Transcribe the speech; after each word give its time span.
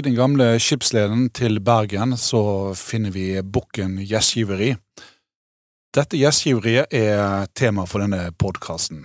Den 0.00 0.14
gamle 0.16 0.54
skipsleden 0.56 1.26
til 1.36 1.58
Bergen 1.60 2.14
så 2.16 2.72
finner 2.78 3.12
vi 3.12 3.42
bukken 3.44 3.98
Gjestgiveri. 4.08 4.70
Dette 5.92 6.16
gjestgiveriet 6.16 6.94
er 6.94 7.50
tema 7.52 7.84
for 7.84 8.00
denne 8.00 8.30
podkasten. 8.32 9.02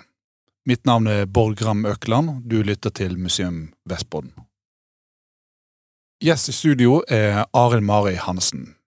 Mitt 0.70 0.86
navn 0.88 1.10
er 1.12 1.26
Bård 1.28 1.58
Gram 1.60 1.84
Økland, 1.90 2.46
du 2.48 2.62
lytter 2.64 2.96
til 2.96 3.18
Museum 3.20 3.74
Vestbodden. 3.90 4.32
Gjest 6.24 6.54
i 6.54 6.56
studio 6.56 7.02
er 7.12 7.44
Arild 7.52 7.84
Mari 7.84 8.16
Hansen. 8.16 8.78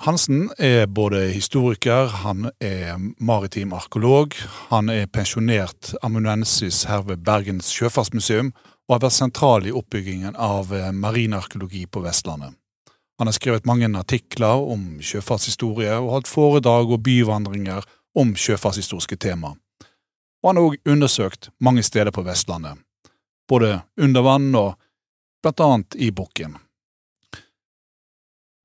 Hansen 0.00 0.48
er 0.58 0.86
både 0.86 1.26
historiker, 1.28 2.06
han 2.06 2.46
er 2.56 2.94
maritim 3.20 3.74
arkeolog, 3.76 4.32
han 4.70 4.88
er 4.88 5.10
pensjonert 5.12 5.90
amanuensis 6.00 6.86
her 6.88 7.02
ved 7.04 7.20
Bergens 7.26 7.68
sjøfartsmuseum, 7.68 8.48
og 8.88 8.94
har 8.94 9.02
vært 9.02 9.16
sentral 9.18 9.68
i 9.68 9.74
oppbyggingen 9.76 10.38
av 10.40 10.72
marinarkeologi 10.96 11.82
på 11.84 12.00
Vestlandet. 12.06 12.56
Han 13.20 13.28
har 13.28 13.36
skrevet 13.36 13.68
mange 13.68 13.90
artikler 14.00 14.64
om 14.72 15.02
sjøfartshistorie 15.04 15.92
og 15.98 16.14
hatt 16.14 16.32
foredrag 16.32 16.96
og 16.96 17.04
byvandringer 17.04 17.84
om 18.16 18.32
sjøfartshistoriske 18.32 19.20
tema. 19.20 19.52
Og 20.40 20.48
han 20.48 20.62
har 20.62 20.70
òg 20.70 20.80
undersøkt 20.96 21.52
mange 21.60 21.84
steder 21.84 22.08
på 22.16 22.24
Vestlandet, 22.24 22.80
både 23.44 23.82
under 24.00 24.24
vann 24.24 24.48
og 24.56 24.80
blant 25.44 25.60
annet 25.60 26.00
i 26.00 26.08
Bukken. 26.08 26.56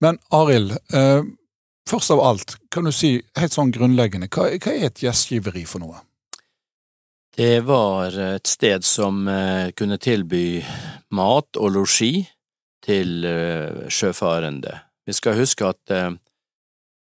Men 0.04 0.20
Arild, 0.36 0.76
eh, 0.94 1.24
først 1.90 2.12
av 2.12 2.22
alt, 2.22 2.58
kan 2.72 2.84
du 2.88 2.92
si 2.92 3.18
helt 3.40 3.56
sånn 3.56 3.72
grunnleggende, 3.76 4.30
hva, 4.30 4.50
hva 4.60 4.74
er 4.74 4.90
et 4.90 5.04
gjestgiveri 5.06 5.66
for 5.70 5.84
noe? 5.86 6.04
Det 7.36 7.66
var 7.68 8.16
et 8.16 8.48
sted 8.48 8.86
som 8.88 9.28
eh, 9.28 9.72
kunne 9.76 10.00
tilby 10.00 10.64
mat 11.16 11.60
og 11.60 11.74
losji 11.76 12.26
til 12.86 13.26
eh, 13.26 13.88
sjøfarende. 13.90 14.80
Vi 15.06 15.14
skal 15.14 15.40
huske 15.40 15.68
at 15.68 15.94
eh, 15.94 16.12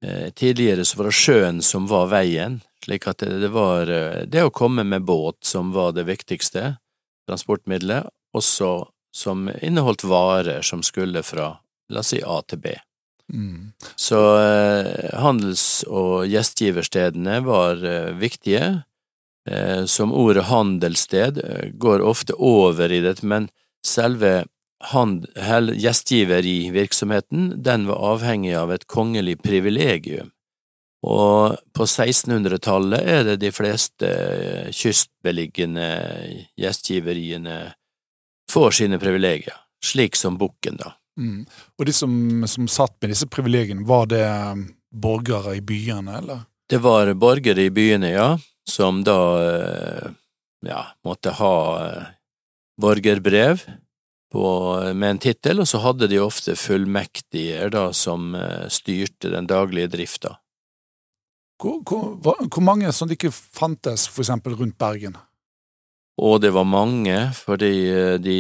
eh, 0.05 0.31
tidligere 0.37 0.85
så 0.85 1.01
var 1.01 1.11
det 1.11 1.19
sjøen 1.19 1.61
som 1.65 1.89
var 1.91 2.11
veien, 2.13 2.61
slik 2.85 3.09
at 3.09 3.25
det 3.25 3.49
var 3.53 3.89
det 4.29 4.43
å 4.45 4.53
komme 4.53 4.85
med 4.85 5.07
båt 5.09 5.39
som 5.49 5.71
var 5.73 5.95
det 5.97 6.05
viktigste 6.05 6.75
transportmiddelet, 7.29 8.11
også 8.37 8.91
som 9.15 9.47
inneholdt 9.63 10.05
varer 10.05 10.61
som 10.67 10.83
skulle 10.85 11.23
fra, 11.25 11.55
la 11.93 12.01
oss 12.01 12.15
si, 12.15 12.23
A 12.25 12.41
til 12.49 12.63
B. 12.65 12.73
Mm. 13.33 13.73
Så 13.97 14.19
handels- 15.17 15.85
og 15.89 16.27
gjestgiverstedene 16.29 17.39
var 17.47 17.81
viktige, 18.21 18.85
Eh, 19.51 19.85
som 19.85 20.13
ordet 20.13 20.45
handelssted 20.45 21.39
eh, 21.39 21.69
går 21.73 22.01
ofte 22.01 22.33
over 22.33 22.93
i 22.93 23.01
dette, 23.05 23.27
men 23.27 23.49
selve 23.87 24.45
gjestgiverivirksomheten, 24.85 27.63
den 27.65 27.87
var 27.89 27.97
avhengig 28.13 28.55
av 28.57 28.73
et 28.73 28.87
kongelig 28.89 29.43
privilegium. 29.45 30.31
Og 31.05 31.57
på 31.77 31.85
1600-tallet 31.85 33.01
er 33.01 33.25
det 33.29 33.37
de 33.45 33.53
fleste 33.53 34.09
eh, 34.09 34.73
kystbeliggende 34.73 35.89
gjestgiveriene 36.61 37.75
får 38.53 38.71
sine 38.81 38.99
privilegier, 39.01 39.57
slik 39.85 40.17
som 40.17 40.39
Bukken, 40.41 40.77
da. 40.81 40.91
Mm. 41.21 41.45
Og 41.79 41.87
de 41.87 41.93
som, 41.95 42.15
som 42.51 42.67
satt 42.71 42.97
med 43.01 43.13
disse 43.15 43.29
privilegiene, 43.31 43.87
var 43.87 44.09
det 44.11 44.25
borgere 44.91 45.57
i 45.59 45.63
byene, 45.63 46.19
eller? 46.23 46.43
Det 46.71 46.81
var 46.83 47.13
borgere 47.19 47.69
i 47.69 47.73
byene, 47.75 48.11
ja 48.15 48.35
som 48.65 49.05
da 49.05 49.51
eh, 49.55 50.11
ja, 50.67 50.87
måtte 51.05 51.31
ha 51.31 51.87
eh, 51.87 52.03
borgerbrev 52.81 53.63
på, 54.33 54.47
med 54.95 55.11
en 55.11 55.19
tittel, 55.19 55.61
og 55.61 55.69
så 55.69 55.83
hadde 55.85 56.09
de 56.11 56.23
ofte 56.23 56.57
fullmektiger 56.59 57.71
da 57.75 57.91
som 57.95 58.35
eh, 58.35 58.67
styrte 58.73 59.33
den 59.35 59.49
daglige 59.51 59.93
drifta. 59.95 60.39
Hvor, 61.63 61.81
hvor, 61.87 62.41
hvor 62.49 62.65
mange 62.65 62.91
som 62.93 63.11
ikke 63.11 63.31
fantes 63.31 64.09
for 64.11 64.25
eksempel 64.25 64.57
rundt 64.59 64.79
Bergen? 64.81 65.17
Og 66.19 66.41
det 66.43 66.51
var 66.55 66.67
mange, 66.67 67.15
fordi 67.35 67.73
de 68.23 68.39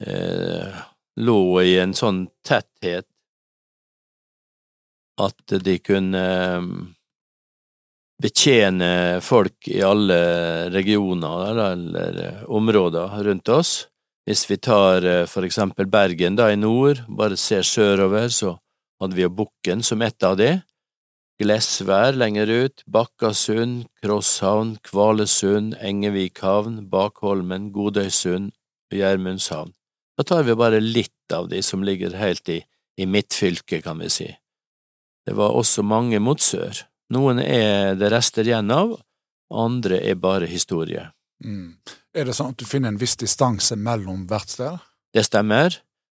eh, 0.00 0.12
eh, 0.12 0.82
lå 1.16 1.40
i 1.62 1.78
en 1.80 1.94
sånn 1.96 2.26
tetthet 2.44 3.06
at 5.16 5.56
de 5.64 5.78
kunne 5.80 6.24
betjene 8.20 9.20
folk 9.24 9.68
i 9.68 9.80
alle 9.84 10.20
regioner 10.72 11.60
eller 11.72 12.44
områder 12.48 13.22
rundt 13.24 13.48
oss. 13.48 13.86
Hvis 14.26 14.48
vi 14.50 14.56
tar 14.58 15.04
eh, 15.06 15.24
for 15.30 15.46
eksempel 15.46 15.86
Bergen 15.86 16.36
da 16.38 16.48
i 16.50 16.58
nord, 16.58 17.04
bare 17.08 17.36
ser 17.38 17.62
sørover, 17.62 18.26
så 18.34 18.56
hadde 19.00 19.14
vi 19.14 19.22
jo 19.22 19.30
Bukken 19.30 19.84
som 19.86 20.02
ett 20.02 20.26
av 20.26 20.34
de. 20.40 20.56
Glesvær 21.38 22.16
lenger 22.16 22.50
ut, 22.50 22.82
Bakkasund, 22.90 23.84
Krosshavn, 24.00 24.78
Kvalesund, 24.88 25.76
Engevikhavn, 25.78 26.86
Bakholmen, 26.90 27.70
Godøysund 27.76 28.50
og 28.90 28.98
Gjermundshavn. 28.98 29.75
Da 30.16 30.24
tar 30.24 30.42
vi 30.46 30.54
bare 30.56 30.80
litt 30.80 31.32
av 31.34 31.48
de 31.48 31.62
som 31.62 31.84
ligger 31.84 32.16
helt 32.16 32.48
i, 32.48 32.62
i 32.96 33.06
midtfylket, 33.06 33.84
kan 33.84 33.98
vi 34.00 34.10
si. 34.10 34.28
Det 35.26 35.34
var 35.36 35.56
også 35.58 35.82
mange 35.84 36.20
mot 36.22 36.40
sør. 36.40 36.86
Noen 37.12 37.42
er 37.42 37.94
det 37.98 38.10
rester 38.14 38.46
igjen 38.46 38.70
av, 38.72 38.96
andre 39.52 40.00
er 40.00 40.18
bare 40.18 40.48
historie. 40.50 41.10
Mm. 41.44 41.76
Er 42.16 42.26
det 42.26 42.36
sånn 42.38 42.54
at 42.54 42.60
du 42.60 42.64
finner 42.66 42.94
en 42.94 43.00
viss 43.00 43.16
distanse 43.20 43.76
mellom 43.76 44.24
hvert 44.30 44.54
sted? 44.54 44.78
Det 45.14 45.26
stemmer, 45.26 45.76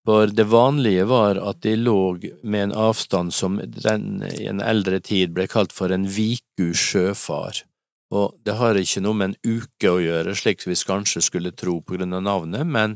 for 0.07 0.31
det 0.31 0.47
vanlige 0.51 1.07
var 1.11 1.41
at 1.41 1.63
de 1.65 1.75
lå 1.81 2.19
med 2.43 2.69
en 2.69 2.75
avstand 2.87 3.35
som 3.35 3.57
den 3.65 4.21
i 4.29 4.47
en 4.51 4.61
eldre 4.63 5.01
tid 5.01 5.33
ble 5.35 5.49
kalt 5.51 5.75
for 5.75 5.95
en 5.95 6.07
viku 6.07 6.71
sjøfar, 6.77 7.65
og 8.15 8.37
det 8.47 8.55
har 8.61 8.79
ikke 8.79 9.03
noe 9.03 9.19
med 9.19 9.33
en 9.33 9.57
uke 9.59 9.91
å 9.91 10.03
gjøre, 10.03 10.37
slik 10.39 10.63
vi 10.67 10.77
kanskje 10.79 11.25
skulle 11.27 11.57
tro 11.57 11.81
på 11.83 11.97
grunn 11.97 12.15
av 12.15 12.23
navnet, 12.23 12.67
men 12.67 12.95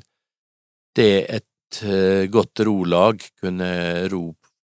det 0.96 1.12
et 1.38 1.82
eh, 1.86 2.26
godt 2.32 2.64
rolag 2.66 3.22
kunne 3.40 3.70
ro 4.12 4.24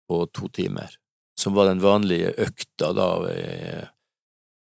på 0.09 0.25
to 0.33 0.49
timer 0.49 0.95
som 1.39 1.57
var 1.57 1.67
den 1.67 1.83
vanlige 1.83 2.31
økta 2.39 2.93
da, 2.95 3.09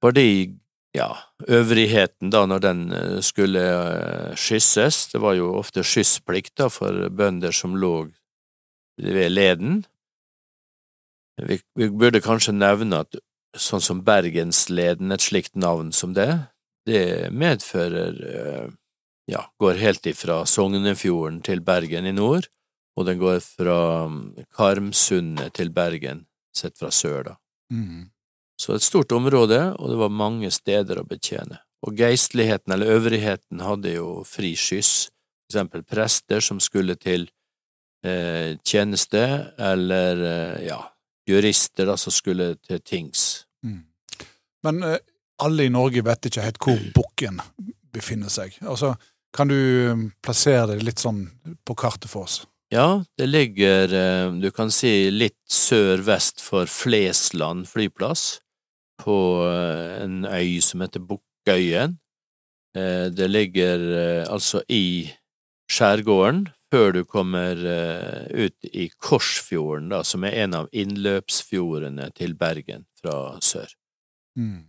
fordi, 0.03 0.55
ja, 0.95 1.09
øvrigheten 1.47 2.31
da 2.31 2.45
når 2.47 2.63
den 2.63 2.91
eh, 2.93 3.19
skulle 3.21 3.61
eh, 3.61 4.35
skysses, 4.35 5.07
det 5.11 5.21
var 5.21 5.35
jo 5.37 5.51
ofte 5.59 5.83
skyssplikt 5.83 6.55
da 6.57 6.69
for 6.71 7.09
bønder 7.09 7.53
som 7.55 7.75
lå 7.77 8.09
ved 8.99 9.29
leden. 9.29 9.83
Vi, 11.39 11.59
vi 11.75 11.89
burde 11.89 12.23
kanskje 12.23 12.55
nevne 12.55 13.03
at 13.05 13.19
sånn 13.57 13.83
som 13.83 14.03
Bergensleden, 14.05 15.11
et 15.11 15.23
slikt 15.23 15.55
navn 15.55 15.91
som 15.95 16.13
det, 16.15 16.31
det 16.87 17.29
medfører 17.31 18.19
eh, 18.33 18.67
ja, 19.29 19.43
går 19.61 19.79
helt 19.81 20.07
ifra 20.09 20.41
Sognefjorden 20.49 21.41
til 21.45 21.61
Bergen 21.65 22.07
i 22.09 22.15
nord, 22.15 22.49
og 22.97 23.05
den 23.07 23.19
går 23.21 23.39
fra 23.45 23.79
mm, 24.09 24.47
Karmsundet 24.57 25.53
til 25.59 25.71
Bergen 25.75 26.25
sett 26.55 26.77
fra 26.79 26.91
sør, 26.91 27.31
da. 27.31 27.35
Mm. 27.71 28.09
Så 28.59 28.75
et 28.75 28.83
stort 28.83 29.11
område, 29.15 29.59
og 29.79 29.93
det 29.93 29.99
var 30.01 30.11
mange 30.11 30.49
steder 30.51 30.99
å 30.99 31.07
betjene. 31.07 31.61
Og 31.87 31.95
geistligheten, 31.95 32.73
eller 32.75 32.97
øvrigheten, 32.97 33.61
hadde 33.63 33.93
jo 33.93 34.23
fri 34.27 34.51
skyss, 34.59 35.07
for 35.47 35.53
eksempel 35.53 35.85
prester 35.87 36.43
som 36.43 36.59
skulle 36.59 36.97
til 36.99 37.29
eh, 38.03 38.57
tjeneste, 38.67 39.21
eller 39.55 40.25
eh, 40.27 40.65
ja, 40.67 40.81
jurister 41.29 41.87
da, 41.87 41.95
som 41.97 42.13
skulle 42.13 42.55
til 42.65 42.81
tings. 42.83 43.45
Mm. 43.63 43.85
Men 44.67 44.83
eh, 44.83 44.99
alle 45.45 45.69
i 45.69 45.71
Norge 45.71 46.03
vet 46.03 46.27
ikke 46.27 46.43
helt 46.43 46.59
hvor 46.65 46.83
bukken 46.97 47.39
befinner 47.93 48.31
seg. 48.33 48.57
Altså, 48.67 48.91
kan 49.35 49.51
du 49.51 49.59
eh, 49.91 50.05
plassere 50.23 50.75
det 50.75 50.85
litt 50.85 51.01
sånn 51.01 51.25
på 51.65 51.75
kartet 51.77 52.09
for 52.11 52.27
oss? 52.27 52.41
Ja, 52.69 53.03
det 53.17 53.25
ligger, 53.25 53.93
eh, 53.93 54.31
du 54.33 54.51
kan 54.51 54.69
si, 54.71 55.09
litt 55.09 55.39
sør-vest 55.49 56.41
for 56.41 56.69
Flesland 56.69 57.65
flyplass, 57.67 58.41
på 59.01 59.17
eh, 59.47 60.03
en 60.03 60.21
øy 60.29 60.59
som 60.61 60.83
heter 60.85 61.01
Bukkøyen. 61.01 61.97
Eh, 62.77 63.07
det 63.09 63.27
ligger 63.31 63.81
altså 64.29 64.61
i 64.69 65.09
skjærgården, 65.71 66.45
før 66.69 66.91
du 66.93 67.01
kommer 67.09 67.57
ut 68.29 68.67
i 68.69 68.91
Korsfjorden, 69.01 69.87
da, 69.89 70.03
som 70.05 70.21
er 70.27 70.35
en 70.43 70.53
av 70.53 70.67
innløpsfjordene 70.69 72.11
til 72.13 72.35
Bergen 72.37 72.85
fra 73.01 73.39
sør. 73.41 73.73
Mm. 74.37 74.67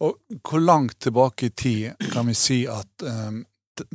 Og 0.00 0.16
hvor 0.40 0.64
langt 0.64 0.96
tilbake 1.04 1.50
i 1.50 1.52
tid 1.52 2.08
kan 2.14 2.30
vi 2.30 2.36
si 2.36 2.62
at 2.64 3.04
um, 3.04 3.42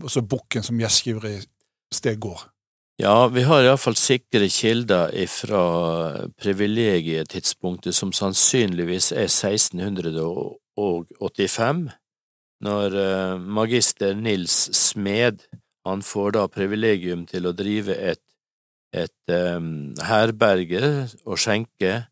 altså 0.02 0.22
Bukken 0.22 0.64
som 0.66 0.80
gjestgiversted 0.80 2.20
går? 2.22 2.42
Ja, 3.02 3.26
vi 3.34 3.42
har 3.48 3.64
iallfall 3.66 3.96
sikre 3.98 4.46
kilder 4.52 5.16
ifra 5.18 5.62
privilegietidspunktet 6.38 7.96
som 7.98 8.12
sannsynligvis 8.14 9.12
er 9.16 9.26
1685, 9.32 11.90
når 12.62 12.98
eh, 13.02 13.40
magister 13.42 14.14
Nils 14.14 14.70
Smed 14.78 15.42
Han 15.88 16.04
får 16.06 16.36
da 16.36 16.44
privilegium 16.46 17.26
til 17.26 17.48
å 17.50 17.58
drive 17.58 17.96
et, 17.98 18.22
et 18.94 19.34
um, 19.34 19.98
herberge 20.06 21.10
og 21.26 21.42
skjenke 21.42 22.06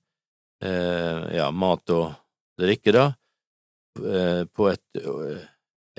uh, 0.66 1.22
ja, 1.30 1.54
mat 1.54 1.86
og 1.94 2.18
drikke, 2.58 2.90
da, 2.96 3.14
uh, 4.02 4.42
på 4.50 4.72
et, 4.72 4.82
uh, 5.06 5.38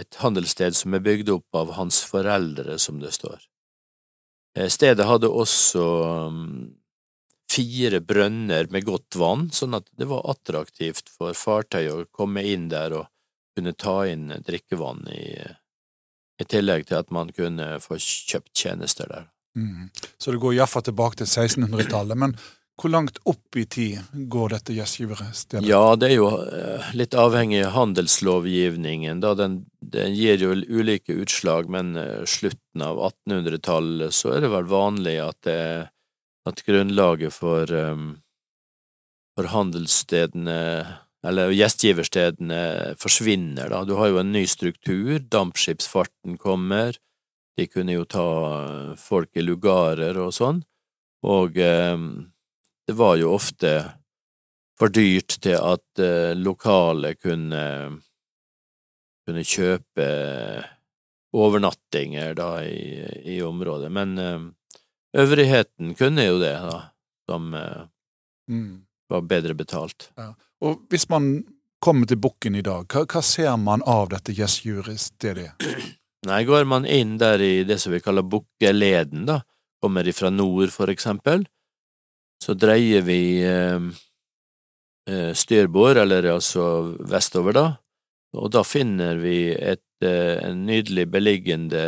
et 0.00 0.18
handelssted 0.22 0.76
som 0.76 0.96
er 0.96 1.04
bygd 1.04 1.30
opp 1.34 1.56
av 1.56 1.74
hans 1.76 2.02
foreldre, 2.08 2.78
som 2.78 3.00
det 3.02 3.12
står. 3.16 3.40
Stedet 4.70 5.06
hadde 5.06 5.30
også 5.30 5.84
um, 6.26 6.44
fire 7.50 8.00
brønner 8.02 8.66
med 8.72 8.86
godt 8.86 9.18
vann, 9.20 9.48
sånn 9.54 9.76
at 9.78 9.86
det 9.98 10.08
var 10.10 10.26
attraktivt 10.32 11.10
for 11.12 11.36
fartøy 11.38 11.90
å 11.92 12.04
komme 12.10 12.42
inn 12.46 12.68
der 12.72 12.96
og 12.98 13.10
kunne 13.56 13.74
ta 13.78 14.02
inn 14.10 14.30
drikkevann 14.46 15.04
i, 15.14 15.34
i 16.40 16.46
tillegg 16.48 16.88
til 16.88 17.00
at 17.00 17.10
man 17.14 17.32
kunne 17.34 17.76
få 17.82 17.98
kjøpt 18.00 18.52
tjenester 18.56 19.10
der. 19.10 19.28
Mm. 19.58 19.90
Så 20.18 20.32
det 20.32 20.42
går 20.42 20.56
iallfall 20.58 20.86
tilbake 20.86 21.22
til 21.22 21.30
1600-tallet. 21.30 22.18
Men 22.18 22.36
hvor 22.80 22.92
langt 22.92 23.18
opp 23.28 23.56
i 23.60 23.66
tid 23.68 24.00
går 24.32 24.54
dette 24.54 24.74
gjestgiverstedet? 24.74 25.66
Ja, 25.68 25.96
det 26.00 26.10
er 26.10 26.16
jo 26.16 26.30
eh, 26.40 26.92
litt 26.96 27.14
avhengig 27.18 27.60
av 27.66 27.74
handelslovgivningen. 27.74 29.20
Da 29.20 29.34
den, 29.36 29.60
den, 29.84 30.14
gir 30.16 30.40
jo 30.40 30.54
ulike 30.54 31.18
utslag, 31.20 31.68
men 31.72 31.92
eh, 32.00 32.24
slutten 32.24 32.84
av 32.86 33.02
1800-tallet 33.10 34.16
så 34.16 34.34
er 34.36 34.46
det 34.46 34.52
vel 34.54 34.70
vanlig 34.70 35.18
at, 35.24 35.38
det, 35.48 35.60
at 36.48 36.64
grunnlaget 36.64 37.36
for, 37.36 37.68
um, 37.68 38.10
for 39.36 39.52
handelsstedene 39.52 40.58
eller 41.26 41.52
gjestgiverstedene 41.52 42.96
forsvinner, 42.96 43.68
da. 43.68 43.84
Du 43.84 43.98
har 43.98 44.08
jo 44.08 44.22
en 44.22 44.32
ny 44.32 44.46
struktur, 44.48 45.18
dampskipsfarten 45.20 46.38
kommer, 46.40 46.96
de 47.60 47.66
kunne 47.68 47.92
jo 47.92 48.06
ta 48.08 48.28
folk 48.96 49.36
i 49.36 49.44
lugarer 49.44 50.16
og 50.16 50.32
sånn, 50.32 50.62
og 51.28 51.58
eh, 51.60 51.98
det 52.90 52.96
var 52.98 53.16
jo 53.16 53.28
ofte 53.36 53.70
for 54.74 54.90
dyrt 54.90 55.36
til 55.44 55.54
at 55.54 56.00
eh, 56.02 56.32
lokale 56.34 57.12
kunne, 57.14 57.60
kunne 59.22 59.44
kjøpe 59.46 60.06
overnattinger 61.38 62.34
da 62.34 62.48
i, 62.66 63.04
i 63.30 63.36
området, 63.46 63.92
men 63.94 64.16
eh, 64.18 64.48
øvrigheten 65.22 65.92
kunne 65.94 66.24
jo 66.24 66.40
det, 66.42 66.56
da, 66.66 66.80
som 67.30 67.54
eh, 67.54 67.86
mm. 68.50 68.74
var 69.14 69.22
bedre 69.30 69.54
betalt. 69.54 70.08
Ja. 70.18 70.32
Og 70.66 70.82
hvis 70.90 71.06
man 71.14 71.30
kommer 71.78 72.10
til 72.10 72.18
Bukken 72.26 72.58
i 72.58 72.64
dag, 72.66 72.90
hva, 72.90 73.04
hva 73.06 73.22
ser 73.22 73.54
man 73.62 73.86
av 73.86 74.10
dette 74.16 74.34
Yes 74.34 74.64
Juris-stedet? 74.66 75.62
Nei, 76.26 76.42
går 76.50 76.66
man 76.66 76.90
inn 76.90 77.20
der 77.22 77.38
i 77.38 77.62
det 77.70 77.78
som 77.84 77.94
vi 77.94 78.02
kaller 78.02 78.26
Bukkeleden, 78.26 79.30
da, 79.30 79.44
kommer 79.78 80.10
ifra 80.10 80.34
nord, 80.34 80.74
for 80.74 80.90
eksempel, 80.90 81.46
så 82.40 82.56
dreier 82.56 83.04
vi 83.04 83.42
eh, 83.44 83.80
eh, 85.10 85.32
styrbord, 85.36 86.00
eller 86.00 86.30
altså 86.32 86.96
vestover, 87.10 87.56
da, 87.56 87.66
og 88.40 88.52
da 88.54 88.64
finner 88.64 89.20
vi 89.20 89.52
et 89.52 89.84
eh, 90.06 90.40
en 90.46 90.64
nydelig 90.66 91.06
beliggende 91.12 91.84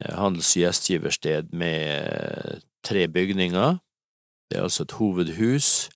handels- 0.00 0.54
og 0.56 0.62
gjestgiversted 0.62 1.50
med 1.52 2.62
tre 2.86 3.08
bygninger. 3.08 3.80
Det 4.48 4.58
er 4.58 4.62
altså 4.64 4.86
et 4.86 4.94
hovedhus, 4.96 5.90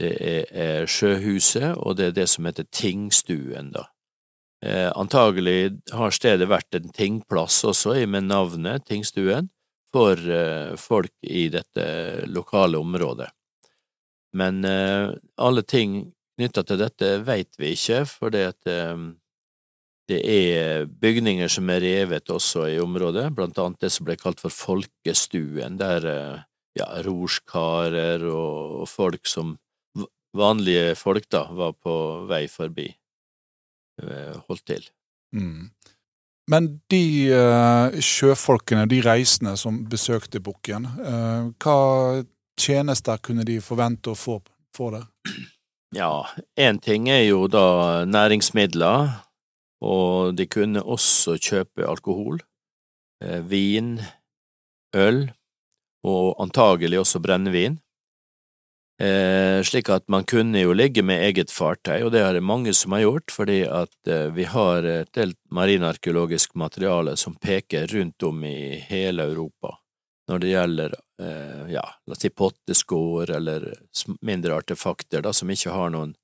det 0.00 0.14
er 0.48 0.86
Sjøhuset, 0.88 1.74
og 1.76 1.98
det 1.98 2.06
er 2.06 2.14
det 2.16 2.28
som 2.32 2.46
heter 2.48 2.64
Tingstuen, 2.72 3.74
da. 3.74 3.84
Antagelig 4.96 5.82
har 5.92 6.14
stedet 6.14 6.48
vært 6.48 6.78
en 6.78 6.88
tingplass 6.94 7.60
også, 7.66 7.92
med 8.06 8.30
navnet 8.30 8.86
Tingstuen, 8.88 9.51
for 9.92 10.30
eh, 10.30 10.74
folk 10.80 11.12
i 11.20 11.48
dette 11.52 11.84
lokale 12.26 12.80
området. 12.80 13.28
Men 14.32 14.64
eh, 14.64 15.10
alle 15.36 15.64
ting 15.68 16.12
knytta 16.38 16.64
til 16.64 16.80
dette 16.80 17.10
veit 17.26 17.52
vi 17.60 17.74
ikke, 17.76 18.04
for 18.08 18.32
det, 18.32 18.46
eh, 18.70 19.02
det 20.08 20.20
er 20.22 20.86
bygninger 20.86 21.52
som 21.52 21.68
er 21.72 21.84
revet 21.84 22.32
også 22.32 22.66
i 22.72 22.80
området, 22.82 23.28
blant 23.36 23.60
annet 23.60 23.84
det 23.84 23.92
som 23.92 24.08
ble 24.08 24.16
kalt 24.20 24.40
for 24.42 24.54
Folkestuen, 24.54 25.76
der 25.80 26.08
ja, 26.78 26.88
rorskarer 27.04 28.24
og, 28.32 28.88
folk 28.88 29.28
som 29.28 29.58
vanlige 30.32 30.96
folk 30.96 31.28
da 31.30 31.44
var 31.52 31.76
på 31.76 31.94
vei 32.28 32.46
forbi, 32.48 32.88
holdt 34.48 34.64
til. 34.66 34.86
Mm. 35.36 35.68
Men 36.50 36.68
de 36.90 37.02
uh, 37.30 37.94
sjøfolkene, 38.02 38.88
de 38.90 38.98
reisende 39.04 39.54
som 39.60 39.82
besøkte 39.88 40.40
Bukken, 40.42 40.88
uh, 40.98 41.52
hva 41.62 42.22
tjenester 42.58 43.20
kunne 43.22 43.46
de 43.46 43.60
forvente 43.62 44.10
å 44.10 44.18
få, 44.18 44.40
få 44.74 44.90
der? 44.96 45.06
Ja, 45.94 46.24
én 46.58 46.80
ting 46.82 47.10
er 47.12 47.26
jo 47.26 47.46
da 47.52 48.02
næringsmidler, 48.08 49.12
og 49.84 50.34
de 50.38 50.46
kunne 50.50 50.82
også 50.82 51.36
kjøpe 51.36 51.86
alkohol, 51.86 52.42
uh, 53.22 53.40
vin, 53.46 53.98
øl, 54.96 55.26
og 56.02 56.42
antagelig 56.42 57.04
også 57.04 57.22
brennevin. 57.22 57.78
Eh, 59.02 59.58
slik 59.66 59.88
at 59.90 60.04
man 60.12 60.26
kunne 60.28 60.60
jo 60.62 60.74
ligge 60.76 61.02
med 61.02 61.24
eget 61.26 61.50
fartøy, 61.50 62.04
og 62.04 62.12
det 62.14 62.20
er 62.22 62.36
det 62.36 62.44
mange 62.46 62.74
som 62.76 62.94
har 62.94 63.02
gjort, 63.02 63.34
fordi 63.34 63.62
at 63.66 64.10
eh, 64.10 64.28
vi 64.36 64.46
har 64.46 64.86
et 64.86 65.10
del 65.16 65.34
marinarkeologisk 65.50 66.54
materiale 66.54 67.16
som 67.18 67.34
peker 67.34 67.90
rundt 67.90 68.22
om 68.28 68.44
i 68.46 68.78
hele 68.86 69.26
Europa 69.32 69.78
når 70.30 70.42
det 70.42 70.52
gjelder 70.52 70.94
eh, 71.22 71.62
ja, 71.74 71.82
la 71.82 72.14
oss 72.14 72.22
si 72.22 72.30
potteskår 72.30 73.34
eller 73.36 73.66
mindre 74.24 74.56
artefakter 74.60 75.24
da, 75.24 75.32
som 75.34 75.50
ikke 75.50 75.74
har 75.74 75.92
noen 75.94 76.14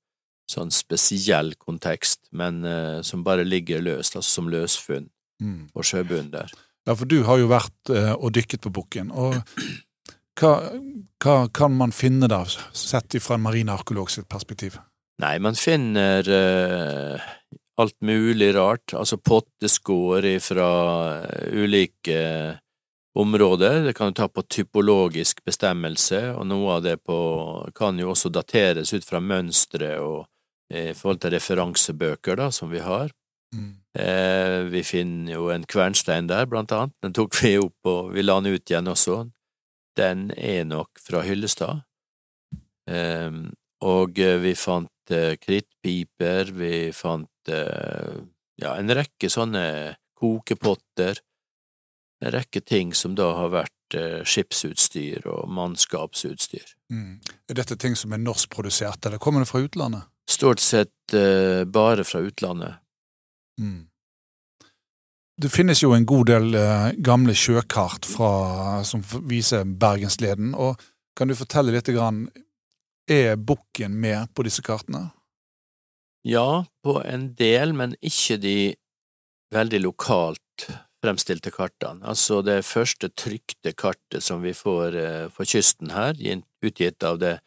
sånn 0.49 0.71
spesiell 0.73 1.53
kontekst, 1.61 2.25
men 2.31 2.63
eh, 2.65 3.01
som 3.05 3.25
bare 3.25 3.45
ligger 3.45 3.83
løst, 3.85 4.17
altså 4.17 4.39
som 4.39 4.49
løsfunn 4.49 5.09
mm. 5.43 5.61
på 5.75 5.85
sjøbunnen 5.85 6.31
der. 6.33 6.55
Ja, 6.87 6.95
for 6.95 7.05
du 7.09 7.19
har 7.27 7.37
jo 7.41 7.51
vært 7.51 7.93
eh, 7.93 8.15
og 8.15 8.33
dykket 8.37 8.63
på 8.65 8.73
bukken, 8.79 9.11
og 9.11 9.37
hva, 10.39 10.53
hva, 11.23 11.35
kan 11.53 11.75
man 11.75 11.91
finne 11.95 12.29
da, 12.31 12.43
sett 12.45 13.17
fra 13.23 13.35
en 13.35 13.43
marinearkeolog 13.43 14.11
sitt 14.11 14.29
perspektiv? 14.31 14.79
Nei, 15.19 15.35
man 15.43 15.57
finner 15.59 16.23
uh, 16.31 17.29
alt 17.79 17.97
mulig 18.05 18.53
rart, 18.55 18.95
altså 18.95 19.19
potteskår 19.19 20.29
fra 20.43 20.69
uh, 21.19 21.47
ulike 21.51 22.19
områder. 23.19 23.83
Det 23.89 23.93
kan 23.97 24.13
du 24.13 24.19
ta 24.21 24.29
på 24.31 24.45
typologisk 24.47 25.43
bestemmelse, 25.43 26.21
og 26.37 26.47
noe 26.47 26.77
av 26.77 26.85
det 26.87 26.99
på, 27.03 27.19
kan 27.75 27.99
jo 27.99 28.13
også 28.13 28.31
dateres 28.31 28.93
ut 28.95 29.07
fra 29.07 29.19
mønstre 29.19 29.97
og 29.99 30.27
i 30.69 30.93
forhold 30.93 31.23
til 31.23 31.33
referansebøker 31.33 32.37
da, 32.37 32.51
som 32.53 32.69
vi 32.69 32.79
har. 32.85 33.09
Mm. 33.55 33.71
Eh, 33.97 34.57
vi 34.69 34.83
finner 34.85 35.33
jo 35.33 35.47
en 35.49 35.65
kvernstein 35.65 36.29
der, 36.29 36.45
blant 36.45 36.71
annet. 36.71 36.93
Den 37.01 37.15
tok 37.17 37.33
vi 37.41 37.55
opp, 37.57 37.79
og 37.89 38.11
vi 38.13 38.21
la 38.21 38.37
den 38.37 38.53
ut 38.53 38.69
igjen 38.69 38.91
også 38.93 39.23
den 39.99 40.29
er 40.37 40.65
nok 40.67 41.01
fra 41.03 41.23
Hyllestad. 41.27 41.83
Um, 42.89 43.49
og 43.85 44.19
eh, 44.19 44.37
vi 44.41 44.55
fant 44.59 45.13
uh, 45.13 45.35
krittpiper, 45.39 46.51
vi 46.55 46.89
fant 46.95 47.51
uh, 47.53 48.15
ja, 48.59 48.73
en 48.75 48.95
rekke 48.95 49.29
sånne 49.31 49.63
kokepotter, 50.19 51.21
en 52.19 52.33
rekke 52.35 52.63
ting 52.65 52.91
som 52.97 53.15
da 53.15 53.29
har 53.37 53.53
vært 53.53 53.95
uh, 53.95 54.21
skipsutstyr 54.27 55.27
og 55.31 55.47
mannskapsutstyr. 55.55 56.75
Mm. 56.91 57.19
Er 57.47 57.61
dette 57.61 57.77
ting 57.79 57.95
som 57.99 58.15
er 58.15 58.23
norskprodusert, 58.23 59.05
eller 59.05 59.21
kommer 59.21 59.45
det 59.45 59.51
fra 59.51 59.63
utlandet? 59.63 60.09
Stort 60.29 60.61
sett 60.61 61.13
bare 61.73 62.03
fra 62.05 62.19
utlandet. 62.21 62.83
Mm. 63.57 63.88
Det 65.39 65.47
finnes 65.47 65.79
jo 65.79 65.93
en 65.95 66.03
god 66.03 66.27
del 66.27 66.55
eh, 66.59 66.89
gamle 66.99 67.31
sjøkart 67.37 68.03
fra, 68.09 68.83
som 68.83 68.99
viser 69.29 69.63
Bergensleden. 69.63 70.51
og 70.51 70.75
Kan 71.15 71.31
du 71.31 71.35
fortelle 71.39 71.71
litt? 71.71 71.87
Grann, 71.95 72.25
er 73.07 73.39
bukken 73.39 73.95
med 74.03 74.33
på 74.35 74.43
disse 74.43 74.59
kartene? 74.65 75.13
Ja, 76.27 76.65
på 76.83 76.97
en 77.07 77.29
del, 77.39 77.71
men 77.71 77.95
ikke 78.03 78.35
de 78.43 78.75
veldig 79.55 79.79
lokalt 79.85 80.67
fremstilte 80.99 81.55
kartene. 81.55 82.03
Altså 82.03 82.43
det 82.43 82.67
første 82.67 83.07
trykte 83.07 83.71
kartet 83.71 84.19
som 84.25 84.43
vi 84.43 84.51
får 84.51 84.99
eh, 84.99 85.31
for 85.31 85.47
kysten 85.47 85.95
her, 85.95 86.19
utgitt 86.59 86.99
av 87.07 87.23
det 87.23 87.37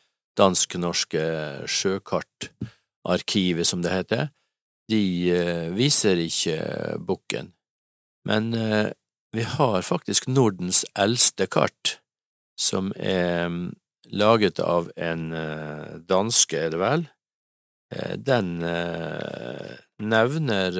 dansk-norske 0.40 1.68
sjøkartarkivet, 1.68 3.68
som 3.68 3.84
det 3.84 3.92
heter, 3.92 4.30
de 4.88 5.02
eh, 5.37 5.68
viser 5.76 6.16
ikke 6.25 6.96
bukken. 7.04 7.52
Men 8.25 8.55
eh, 8.55 8.91
vi 9.33 9.43
har 9.43 9.83
faktisk 9.83 10.29
Nordens 10.29 10.85
eldste 10.99 11.47
kart, 11.50 11.99
som 12.59 12.93
er 12.97 13.49
mm, 13.50 13.75
laget 14.14 14.61
av 14.62 14.91
en 14.97 15.33
eh, 15.35 15.97
danske, 16.07 16.59
er 16.59 16.75
det 16.75 16.83
vel, 16.83 17.07
eh, 17.95 18.14
den 18.19 18.55
nevner 20.02 20.79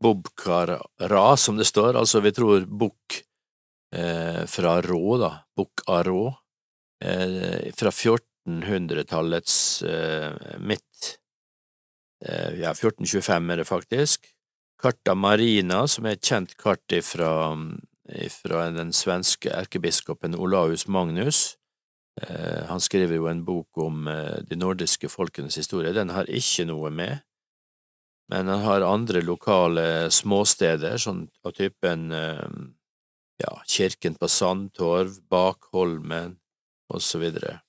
Bobkara, 0.00 0.80
som 1.36 1.56
det 1.60 1.68
står, 1.68 1.96
altså 1.96 2.20
vi 2.24 2.34
tror 2.36 2.66
bukk 2.68 3.22
fra 3.92 4.78
rå, 4.80 5.16
da, 5.20 5.28
bukk 5.52 5.82
av 5.92 6.02
rå, 6.06 6.20
fra 7.76 7.90
1400-tallets 7.92 9.56
midt, 10.64 11.10
ja, 12.24 12.72
1425 12.72 13.52
er 13.52 13.60
det 13.60 13.66
faktisk, 13.68 14.30
Carta 14.82 15.14
Marina, 15.14 15.84
som 15.86 16.06
er 16.08 16.16
et 16.16 16.26
kjent 16.26 16.56
kart 16.58 16.94
fra 17.06 17.54
den 18.74 18.90
svenske 18.92 19.52
erkebiskopen 19.54 20.34
Olaus 20.34 20.88
Magnus. 20.90 21.56
Eh, 22.20 22.64
han 22.68 22.80
skriver 22.82 23.16
jo 23.16 23.28
en 23.30 23.44
bok 23.46 23.78
om 23.78 24.08
eh, 24.10 24.42
de 24.42 24.58
nordiske 24.58 25.08
folkenes 25.08 25.56
historie. 25.56 25.94
Den 25.94 26.10
har 26.10 26.26
ikke 26.26 26.66
noe 26.68 26.90
med, 26.90 27.22
men 28.32 28.50
han 28.50 28.66
har 28.66 28.84
andre 28.84 29.22
lokale 29.22 30.10
småsteder, 30.10 30.98
sånn 30.98 31.28
av 31.46 31.54
typen 31.56 32.10
eh, 32.12 32.42
ja, 33.42 33.54
Kirken 33.64 34.18
på 34.18 34.28
Sandtorv, 34.28 35.22
Bakholmen, 35.30 36.36
og 36.92 37.06
så 37.06 37.22
videre. 37.22 37.60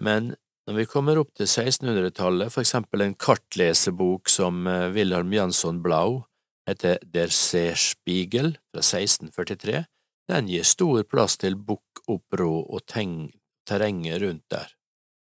Men 0.00 0.34
når 0.66 0.80
vi 0.80 0.86
kommer 0.90 1.18
opp 1.20 1.30
til 1.38 1.46
1600-tallet, 1.46 2.50
for 2.50 2.64
eksempel 2.64 3.04
en 3.04 3.14
kartlesebok 3.14 4.30
som 4.30 4.66
eh, 4.66 4.88
Wilhelm 4.94 5.30
Jansson 5.34 5.78
Blau 5.84 6.24
heter 6.66 6.98
Der 7.06 7.30
Seerspiegel 7.30 8.56
fra 8.72 8.82
1643, 8.82 9.84
den 10.26 10.48
gir 10.50 10.66
stor 10.66 11.04
plass 11.06 11.38
til 11.38 11.54
bukkopprå 11.54 12.50
og 12.66 12.82
terrenget 12.90 14.18
rundt 14.24 14.42
der. 14.50 14.72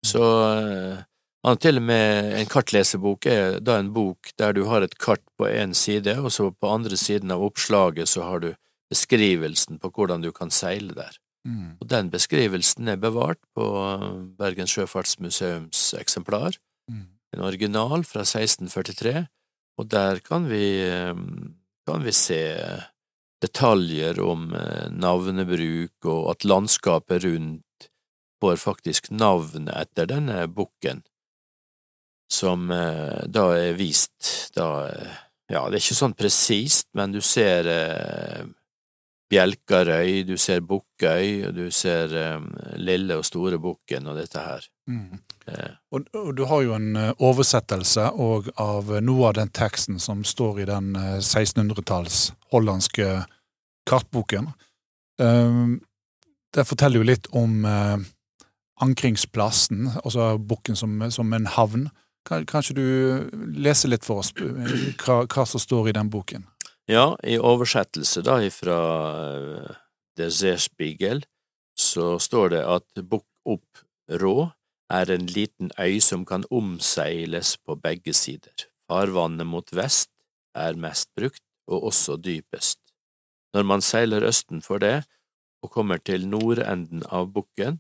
Så 0.04 0.20
han 0.22 1.56
eh, 1.56 1.62
til 1.64 1.80
og 1.80 1.88
med 1.88 2.36
en 2.42 2.52
kartlesebok 2.52 3.30
er 3.32 3.62
da 3.64 3.80
en 3.80 3.94
bok 3.96 4.34
der 4.36 4.58
du 4.58 4.66
har 4.68 4.84
et 4.84 4.98
kart 5.00 5.24
på 5.40 5.48
én 5.48 5.72
side, 5.72 6.18
og 6.20 6.32
så 6.36 6.52
på 6.52 6.76
andre 6.76 7.00
siden 7.00 7.32
av 7.32 7.44
oppslaget 7.48 8.12
så 8.12 8.28
har 8.28 8.44
du 8.44 8.52
beskrivelsen 8.92 9.80
på 9.80 9.96
hvordan 9.96 10.28
du 10.28 10.34
kan 10.36 10.52
seile 10.52 10.92
der. 10.98 11.21
Mm. 11.48 11.78
Og 11.82 11.88
den 11.90 12.12
beskrivelsen 12.14 12.92
er 12.92 13.00
bevart 13.02 13.42
på 13.58 13.66
Bergens 14.38 14.76
Sjøfartsmuseums 14.76 15.92
eksemplar, 15.98 16.58
mm. 16.92 17.06
en 17.36 17.46
original 17.48 18.06
fra 18.06 18.26
1643, 18.28 19.26
og 19.82 19.90
der 19.90 20.22
kan 20.22 20.46
vi, 20.52 20.66
kan 21.88 22.04
vi 22.06 22.14
se 22.14 22.42
detaljer 23.42 24.20
om 24.22 24.52
eh, 24.54 24.88
navnebruk, 24.94 26.06
og 26.06 26.32
at 26.36 26.46
landskapet 26.46 27.26
rundt 27.26 27.90
får 28.42 28.62
faktisk 28.62 29.12
navnet 29.14 29.74
etter 29.74 30.10
denne 30.10 30.46
bukken, 30.50 31.04
som 32.32 32.70
eh, 32.74 33.26
da 33.28 33.52
er 33.58 33.78
vist 33.80 34.52
da 34.58 34.70
Ja, 35.52 35.66
det 35.68 35.82
er 35.82 35.82
ikke 35.82 35.96
sånn 35.98 36.14
presist, 36.16 36.88
men 36.96 37.12
du 37.12 37.20
ser 37.20 37.68
eh, 37.68 38.46
Bjelkarøy, 39.32 40.24
du 40.28 40.36
ser 40.40 40.60
Bukkøy, 40.68 41.48
og 41.48 41.56
du 41.56 41.70
ser 41.72 42.12
um, 42.36 42.50
Lille 42.76 43.16
og 43.16 43.24
Store 43.26 43.60
Bukken 43.64 44.10
og 44.12 44.18
dette 44.20 44.44
her. 44.44 44.66
Mm. 44.92 45.22
Eh. 45.48 45.78
Og, 45.96 46.10
og, 46.14 46.34
du 46.36 46.44
har 46.50 46.66
jo 46.66 46.74
en 46.76 46.98
oversettelse 47.00 48.10
oversettelse 48.12 48.50
av 48.60 48.92
noe 49.00 49.30
av 49.30 49.38
den 49.40 49.54
teksten 49.56 50.02
som 50.04 50.26
står 50.28 50.64
i 50.64 50.68
den 50.68 50.92
uh, 51.00 51.22
1600-talls 51.22 52.34
hollandske 52.52 53.08
kartboken. 53.88 54.52
Um, 55.22 55.80
det 56.52 56.68
forteller 56.68 57.00
jo 57.00 57.08
litt 57.08 57.32
om 57.32 57.64
uh, 57.64 57.98
ankringsplassen, 58.84 59.94
altså 60.04 60.36
bukken 60.38 60.76
som, 60.76 61.00
som, 61.12 61.32
en 61.34 61.48
havn. 61.48 61.88
Kan, 62.28 62.46
kanskje 62.46 62.76
du 62.78 62.86
lese 63.56 63.88
litt 63.88 64.06
for 64.06 64.22
oss 64.22 64.36
hva, 64.36 65.24
hva 65.24 65.46
som 65.48 65.62
står 65.62 65.90
i 65.90 65.96
den 65.98 66.12
boken? 66.12 66.51
Ja, 66.92 67.16
i 67.24 67.38
oversettelse 67.40 68.20
da 68.26 68.42
ifra 68.44 68.78
uh, 69.40 69.76
Der 70.20 70.32
Seerspiegel 70.34 71.22
så 71.80 72.18
står 72.20 72.50
det 72.52 72.64
at 72.68 73.04
Bukk 73.08 73.28
opp 73.48 73.84
rå 74.22 74.50
er 74.92 75.12
en 75.14 75.30
liten 75.32 75.72
øy 75.80 76.02
som 76.04 76.26
kan 76.28 76.44
omseiles 76.52 77.54
på 77.64 77.78
begge 77.80 78.12
sider. 78.14 78.68
Farvannet 78.92 79.48
mot 79.48 79.72
vest 79.72 80.12
er 80.52 80.76
mest 80.76 81.08
brukt, 81.16 81.44
og 81.72 81.88
også 81.94 82.18
dypest. 82.20 82.82
Når 83.56 83.64
man 83.64 83.82
seiler 83.82 84.28
østen 84.28 84.60
for 84.62 84.84
det 84.84 85.06
og 85.64 85.72
kommer 85.72 86.04
til 86.04 86.28
nordenden 86.28 87.06
av 87.08 87.32
bukken, 87.32 87.80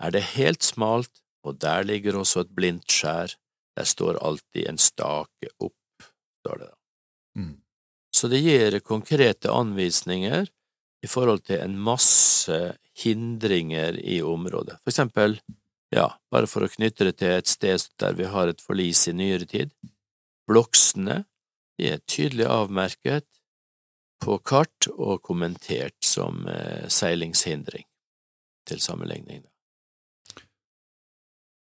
er 0.00 0.16
det 0.16 0.24
helt 0.32 0.64
smalt, 0.64 1.12
og 1.44 1.60
der 1.60 1.84
ligger 1.84 2.16
også 2.16 2.46
et 2.46 2.56
blindt 2.56 2.88
skjær, 2.88 3.36
der 3.76 3.84
står 3.84 4.16
alltid 4.24 4.64
en 4.70 4.80
stake 4.80 5.52
opp, 5.60 6.08
står 6.40 6.64
det 6.64 6.72
da. 6.72 6.76
Mm. 7.36 7.54
Så 8.16 8.30
det 8.32 8.38
gir 8.40 8.78
konkrete 8.80 9.52
anvisninger 9.52 10.46
i 11.04 11.08
forhold 11.08 11.42
til 11.44 11.60
en 11.60 11.74
masse 11.76 12.56
hindringer 12.96 13.98
i 14.00 14.22
området. 14.24 14.78
For 14.80 14.92
eksempel, 14.94 15.36
ja, 15.92 16.06
bare 16.32 16.48
for 16.48 16.64
å 16.64 16.70
knytte 16.72 17.10
det 17.10 17.18
til 17.20 17.34
et 17.34 17.50
sted 17.50 17.84
der 18.00 18.16
vi 18.16 18.28
har 18.32 18.48
et 18.48 18.62
forlis 18.64 19.04
i 19.10 19.12
nyere 19.18 19.44
tid, 19.50 19.74
bloksene 20.48 21.24
de 21.76 21.90
er 21.92 22.00
tydelig 22.08 22.46
avmerket 22.48 23.26
på 24.24 24.38
kart 24.48 24.88
og 24.94 25.20
kommentert 25.26 25.98
som 26.00 26.46
eh, 26.48 26.88
seilingshindring, 26.88 27.84
til 28.64 28.80
sammenligning. 28.80 29.44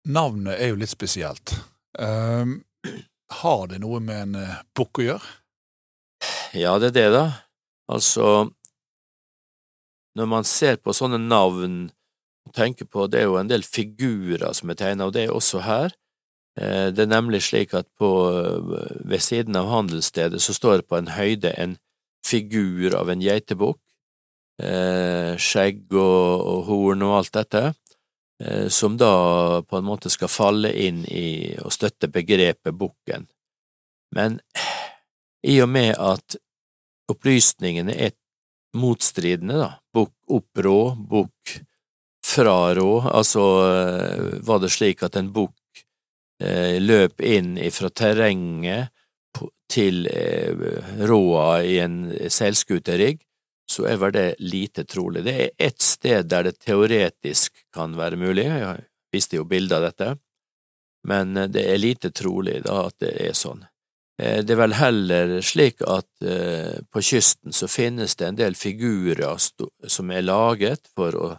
Navnet 0.09 0.57
er 0.57 0.73
jo 0.73 0.81
litt 0.81 0.95
spesielt. 0.95 1.53
Um, 2.01 2.63
har 3.45 3.69
det 3.69 3.83
noe 3.85 4.01
med 4.01 4.23
en 4.25 4.41
uh, 4.41 4.63
bukk 4.73 5.03
å 5.03 5.07
gjøre? 5.11 5.37
Ja, 6.53 6.79
det 6.83 6.91
er 6.91 6.97
det, 6.97 7.09
da. 7.15 7.27
Altså, 7.91 8.51
når 10.19 10.27
man 10.27 10.47
ser 10.47 10.81
på 10.83 10.95
sånne 10.95 11.21
navn 11.23 11.91
og 12.47 12.55
tenker 12.57 12.89
på 12.89 13.07
Det 13.07 13.21
er 13.21 13.29
jo 13.29 13.37
en 13.39 13.51
del 13.51 13.63
figurer 13.63 14.51
som 14.57 14.71
er 14.73 14.79
tegna, 14.81 15.07
og 15.07 15.15
det 15.15 15.27
er 15.27 15.35
også 15.35 15.61
her. 15.63 15.93
Eh, 16.59 16.89
det 16.91 17.05
er 17.05 17.13
nemlig 17.13 17.43
slik 17.47 17.75
at 17.75 17.87
på, 17.99 18.11
ved 19.05 19.23
siden 19.23 19.57
av 19.57 19.69
handelsstedet 19.71 20.41
så 20.43 20.55
står 20.57 20.81
det 20.81 20.89
på 20.89 20.99
en 20.99 21.13
høyde 21.15 21.53
en 21.55 21.77
figur 22.27 22.97
av 22.99 23.13
en 23.13 23.23
geitebukk. 23.23 23.79
Eh, 24.61 25.37
skjegg 25.41 25.87
og, 25.95 26.43
og 26.51 26.65
horn 26.67 27.05
og 27.07 27.15
alt 27.21 27.33
dette, 27.37 27.63
eh, 28.43 28.67
som 28.69 28.99
da 29.01 29.63
på 29.63 29.79
en 29.79 29.87
måte 29.87 30.11
skal 30.13 30.33
falle 30.33 30.73
inn 30.75 31.05
i 31.07 31.55
og 31.63 31.73
støtte 31.73 32.11
begrepet 32.13 32.77
bukken. 32.77 33.29
Men 34.17 34.41
i 35.47 35.61
og 35.63 35.69
med 35.73 35.95
at 35.97 36.37
opplysningene 37.11 37.95
er 37.97 38.15
motstridende, 38.77 39.59
da, 39.59 39.71
bok 39.95 40.13
opp 40.31 40.63
rå, 40.63 40.81
frarå, 41.11 41.65
fra 42.27 42.59
rå, 42.75 42.91
altså 43.11 43.47
eh, 43.67 44.27
var 44.47 44.61
det 44.63 44.71
slik 44.71 45.03
at 45.03 45.19
en 45.19 45.33
bukk 45.35 45.83
eh, 46.43 46.79
løp 46.83 47.21
inn 47.25 47.57
fra 47.75 47.91
terrenget 47.91 48.93
til 49.71 50.07
eh, 50.11 50.55
råa 51.07 51.63
i 51.67 51.81
en 51.83 51.99
seilskuterigg, 52.31 53.21
så 53.71 53.87
er 53.87 53.99
vel 54.03 54.15
det 54.15 54.29
lite 54.43 54.85
trolig. 54.85 55.25
Det 55.27 55.35
er 55.35 55.51
ett 55.71 55.83
sted 55.83 56.31
der 56.31 56.49
det 56.49 56.59
teoretisk 56.63 57.65
kan 57.75 57.95
være 57.99 58.19
mulig, 58.19 58.47
jeg 58.51 58.87
viste 59.15 59.39
jo 59.39 59.47
bilde 59.51 59.79
av 59.79 59.89
dette, 59.89 60.15
men 61.07 61.35
det 61.51 61.65
er 61.67 61.81
lite 61.81 62.11
trolig 62.15 62.61
da 62.67 62.85
at 62.87 62.99
det 63.03 63.15
er 63.31 63.35
sånn. 63.35 63.65
Eh, 64.21 64.41
det 64.45 64.55
er 64.55 64.61
vel 64.61 64.77
heller 64.77 65.39
slik 65.45 65.81
at 65.89 66.09
eh, 66.27 66.81
på 66.93 67.03
kysten 67.05 67.55
så 67.57 67.69
finnes 67.71 68.17
det 68.21 68.29
en 68.29 68.41
del 68.41 68.59
figurer 68.59 69.25
som 69.41 70.13
er 70.13 70.27
laget 70.27 70.91
for 70.97 71.17
å 71.17 71.31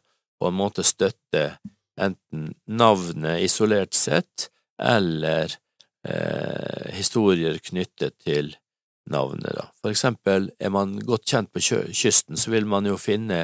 på 0.42 0.50
en 0.50 0.58
måte 0.58 0.82
støtte 0.82 1.60
enten 2.02 2.48
navnet 2.66 3.44
isolert 3.46 3.94
sett, 3.94 4.48
eller 4.82 5.54
eh, 6.08 6.88
historier 6.98 7.60
knyttet 7.62 8.16
til 8.26 8.56
navnet, 9.12 9.52
da. 9.54 9.68
For 9.84 9.94
eksempel 9.94 10.50
er 10.58 10.74
man 10.74 10.96
godt 11.06 11.28
kjent 11.30 11.52
på 11.54 11.62
kysten, 11.62 12.40
så 12.42 12.56
vil 12.56 12.66
man 12.66 12.90
jo 12.90 12.98
finne 12.98 13.44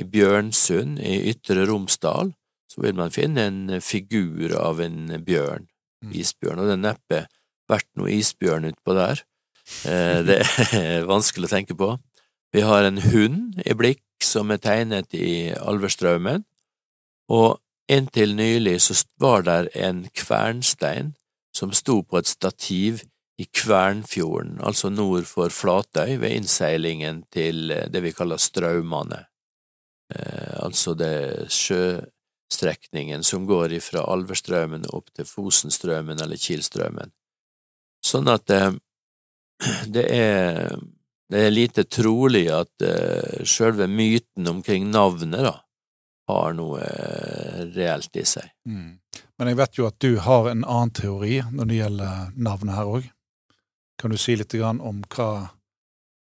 i 0.00 0.06
Bjørnsund 0.08 1.02
i 1.04 1.18
Ytre 1.34 1.66
Romsdal, 1.68 2.32
så 2.72 2.80
vil 2.80 2.96
man 2.96 3.12
finne 3.12 3.44
en 3.50 3.62
figur 3.84 4.56
av 4.56 4.80
en 4.80 5.12
bjørn, 5.20 5.68
mm. 6.06 6.16
isbjørn, 6.16 6.62
og 6.62 6.70
det 6.70 6.78
er 6.78 6.84
neppe 6.86 7.22
vært 7.72 7.88
noe 7.98 8.12
isbjørn 8.14 8.70
utpå 8.70 8.96
der. 8.98 9.24
Eh, 9.88 10.20
det 10.26 10.40
er 10.44 11.06
vanskelig 11.14 11.48
å 11.50 11.54
tenke 11.54 11.76
på. 11.78 11.94
Vi 12.52 12.64
har 12.66 12.84
en 12.84 13.00
hund 13.00 13.62
i 13.64 13.74
blikk 13.76 14.04
som 14.22 14.52
er 14.52 14.60
tegnet 14.62 15.14
i 15.16 15.52
Alverstraumen, 15.56 16.44
og 17.32 17.58
inntil 17.90 18.36
nylig 18.36 18.78
så 18.84 18.96
var 19.20 19.46
der 19.46 19.70
en 19.74 20.04
kvernstein 20.14 21.14
som 21.56 21.72
sto 21.76 22.00
på 22.02 22.20
et 22.20 22.28
stativ 22.28 23.02
i 23.40 23.46
Kvernfjorden, 23.48 24.58
altså 24.62 24.90
nord 24.92 25.24
for 25.26 25.52
Flatøy, 25.52 26.18
ved 26.20 26.36
innseilingen 26.36 27.24
til 27.32 27.72
det 27.92 28.02
vi 28.04 28.12
kaller 28.14 28.40
Straumane, 28.40 29.24
eh, 30.14 30.52
altså 30.62 30.94
det 30.94 31.48
sjøstrekningen 31.52 33.24
som 33.26 33.48
går 33.48 33.78
ifra 33.80 34.04
Alverstraumen 34.12 34.86
opp 34.92 35.10
til 35.16 35.28
Fosenstraumen 35.28 36.20
eller 36.22 36.40
Kielstraumen. 36.40 37.12
Sånn 38.12 38.28
at 38.28 38.52
eh, 38.52 38.72
det 39.88 40.04
er, 40.12 40.74
det 41.32 41.46
er 41.46 41.54
lite 41.54 41.84
trolig 41.86 42.48
at 42.52 42.82
uh, 42.84 43.44
sjølve 43.46 43.86
myten 43.88 44.48
omkring 44.50 44.88
navnet 44.90 45.46
da, 45.46 45.54
har 46.28 46.56
noe 46.58 46.82
uh, 46.82 47.62
reelt 47.76 48.18
i 48.18 48.24
seg. 48.26 48.50
Mm. 48.68 48.98
Men 49.38 49.50
jeg 49.50 49.58
vet 49.58 49.78
jo 49.78 49.86
at 49.88 49.98
du 50.02 50.16
har 50.22 50.50
en 50.50 50.64
annen 50.64 50.92
teori 50.94 51.40
når 51.50 51.70
det 51.70 51.78
gjelder 51.78 52.34
navnet 52.48 52.76
her 52.76 52.90
òg. 52.98 53.08
Kan 54.02 54.12
du 54.12 54.18
si 54.18 54.34
litt 54.34 54.54
om 54.58 55.02
hva 55.14 55.30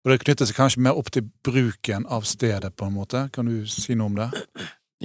Og 0.07 0.13
det 0.13 0.23
knytter 0.23 0.49
seg 0.49 0.57
kanskje 0.57 0.83
mer 0.87 0.97
opp 0.97 1.11
til 1.13 1.27
bruken 1.45 2.07
av 2.09 2.25
stedet, 2.25 2.71
på 2.77 2.87
en 2.87 2.95
måte. 2.97 3.27
Kan 3.35 3.51
du 3.51 3.67
si 3.69 3.97
noe 3.99 4.09
om 4.09 4.17
det? 4.17 4.31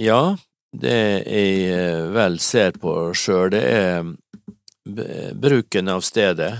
Ja, 0.00 0.36
det 0.72 0.94
jeg 1.26 1.66
eh, 1.70 2.06
vel 2.14 2.38
ser 2.42 2.78
på 2.80 3.12
sjøl, 3.14 3.50
det 3.52 3.62
er 3.62 4.06
bruken 5.34 5.88
av 5.88 6.00
stedet. 6.00 6.54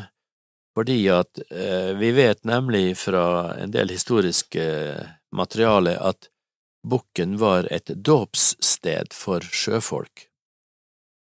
Fordi 0.74 0.98
at 1.12 1.38
eh, 1.50 1.92
vi 1.94 2.10
vet 2.16 2.44
nemlig 2.44 2.96
fra 2.98 3.54
en 3.62 3.70
del 3.70 3.92
historiske 3.94 4.64
materiale 5.34 5.98
at 6.00 6.28
Bukken 6.84 7.38
var 7.40 7.64
et 7.72 7.88
dåpssted 8.04 9.14
for 9.16 9.40
sjøfolk. 9.40 10.26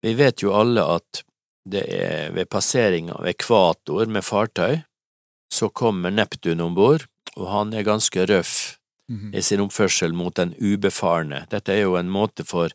Vi 0.04 0.12
vet 0.20 0.42
jo 0.44 0.52
alle 0.60 0.84
at 0.84 1.22
det 1.64 1.84
er 1.88 2.34
ved 2.36 2.50
passering 2.52 3.08
av 3.14 3.24
ekvator 3.30 4.10
med 4.12 4.26
fartøy, 4.28 4.82
så 5.54 5.70
kommer 5.72 6.12
Neptun 6.12 6.60
om 6.66 6.76
bord, 6.76 7.06
og 7.38 7.48
han 7.48 7.72
er 7.74 7.88
ganske 7.88 8.26
røff 8.28 8.78
Mhm. 9.10 9.36
i 9.36 9.42
sin 9.42 9.60
oppførsel 9.60 10.14
mot 10.14 10.36
den 10.36 10.54
ubefarne. 10.60 11.46
Dette 11.50 11.74
er 11.74 11.82
jo 11.82 11.96
en 11.96 12.10
måte 12.10 12.46
for 12.46 12.70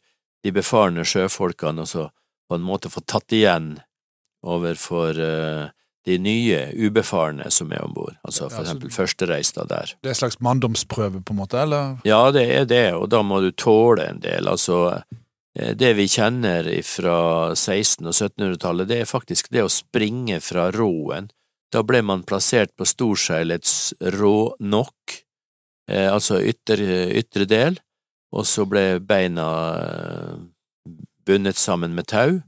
de 0.44 0.50
befarne 0.52 1.00
sjøfolkene 1.04 1.82
å 1.82 2.10
på 2.48 2.54
en 2.54 2.62
måte 2.62 2.88
få 2.88 3.00
tatt 3.04 3.32
igjen 3.32 3.82
overfor 4.44 5.18
uh, 5.18 5.68
de 6.06 6.16
nye 6.22 6.60
ubefarne 6.86 7.50
som 7.52 7.72
er 7.74 7.82
om 7.84 7.92
bord, 7.92 8.14
altså 8.24 8.46
for 8.48 8.58
Ja, 8.62 8.64
så- 8.64 8.76
eksempel 8.76 8.90
førstereista 8.94 9.64
der. 9.68 9.94
Det 10.02 10.08
er 10.08 10.14
en 10.16 10.20
slags 10.22 10.40
manndomsprøve, 10.40 11.22
på 11.24 11.30
en 11.34 11.40
måte, 11.42 11.58
eller? 11.62 11.98
Ja, 12.04 12.30
det 12.30 12.46
er 12.54 12.64
det, 12.64 12.94
og 12.94 13.08
da 13.10 13.22
må 13.22 13.40
du 13.44 13.50
tåle 13.52 14.06
en 14.08 14.20
del. 14.20 14.48
Altså, 14.48 15.02
eh, 15.58 15.74
det 15.74 15.96
vi 15.96 16.06
kjenner 16.08 16.64
fra 16.84 17.52
1600- 17.54 18.06
og 18.06 18.14
1700-tallet, 18.14 18.88
det 18.88 19.00
er 19.02 19.04
faktisk 19.10 19.50
det 19.50 19.62
å 19.66 19.68
springe 19.68 20.40
fra 20.40 20.70
roen. 20.70 21.28
Da 21.70 21.82
ble 21.82 22.00
man 22.02 22.22
plassert 22.24 22.70
på 22.78 22.86
storseilets 22.86 23.92
rå 24.00 24.54
nok, 24.60 25.18
altså 25.88 26.38
ytre, 26.44 27.08
ytre 27.16 27.46
del, 27.48 27.78
og 28.32 28.44
så 28.44 28.64
ble 28.68 28.98
beina 29.00 29.44
eh, 29.76 30.36
bundet 31.26 31.56
sammen 31.56 31.94
med 31.94 32.06
tau, 32.06 32.40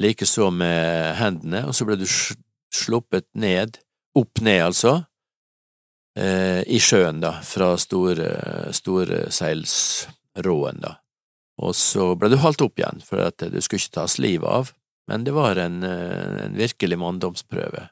likeså 0.00 0.50
med 0.54 1.16
hendene, 1.18 1.66
og 1.68 1.76
så 1.76 1.86
ble 1.88 1.98
du 2.00 2.06
sluppet 2.06 3.26
ned, 3.38 3.78
opp 4.18 4.40
ned 4.44 4.62
altså, 4.70 4.94
eh, 6.18 6.62
i 6.64 6.80
sjøen, 6.82 7.20
da, 7.24 7.36
fra 7.44 7.74
store, 7.80 8.72
store 8.76 9.26
seilsråen, 9.32 10.82
da. 10.84 10.96
Og 11.62 11.76
så 11.76 12.14
ble 12.18 12.32
du 12.32 12.38
halt 12.42 12.62
opp 12.64 12.80
igjen, 12.80 13.02
for 13.04 13.22
at 13.26 13.44
du 13.44 13.58
skulle 13.60 13.82
ikke 13.82 13.98
tas 14.00 14.18
livet 14.22 14.48
av, 14.48 14.72
men 15.10 15.26
det 15.26 15.34
var 15.36 15.58
en, 15.60 15.82
en 15.84 16.56
virkelig 16.56 16.98
manndomsprøve. 16.98 17.88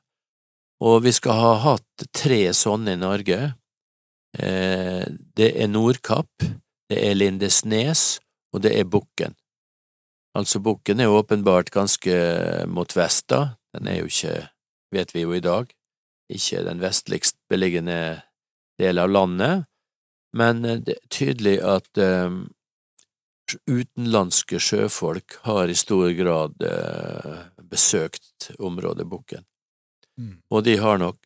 Og 0.81 1.03
vi 1.05 1.13
skal 1.13 1.37
ha 1.37 1.55
hatt 1.67 2.07
tre 2.17 2.41
sånne 2.57 2.95
i 2.97 3.01
Norge. 3.01 3.39
Eh, 4.39 5.05
det 5.37 5.51
er 5.53 5.69
Nordkapp, 5.69 6.47
det 6.91 7.03
er 7.05 7.19
Lindesnes, 7.19 8.21
og 8.55 8.65
det 8.65 8.73
er 8.79 8.89
Bukken. 8.89 9.37
Altså, 10.39 10.61
Bukken 10.63 11.01
er 11.01 11.11
åpenbart 11.11 11.73
ganske 11.75 12.15
mot 12.71 12.97
vest, 12.97 13.27
da. 13.33 13.57
Den 13.75 13.89
er 13.91 14.01
jo 14.01 14.11
ikke, 14.11 14.35
vet 14.95 15.15
vi 15.15 15.25
jo 15.25 15.35
i 15.35 15.43
dag, 15.43 15.71
ikke 16.31 16.63
den 16.67 16.83
vestligst 16.83 17.37
beliggende 17.51 18.23
del 18.79 18.99
av 18.99 19.11
landet, 19.11 19.67
men 20.37 20.65
eh, 20.65 20.79
det 20.79 20.97
er 20.97 21.13
tydelig 21.13 21.57
at 21.67 22.01
eh, 22.01 22.31
utenlandske 23.67 24.61
sjøfolk 24.63 25.41
har 25.47 25.71
i 25.71 25.79
stor 25.79 26.11
grad 26.19 26.63
eh, 26.67 27.41
besøkt 27.71 28.53
området 28.59 29.09
Bukken. 29.11 29.45
Mm. 30.19 30.39
Og 30.51 30.65
de 30.67 30.77
har 30.79 31.03
nok 31.03 31.19